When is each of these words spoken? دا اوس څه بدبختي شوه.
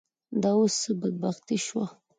دا 0.41 0.51
اوس 0.59 0.73
څه 0.81 0.91
بدبختي 1.01 1.57
شوه. 1.67 1.85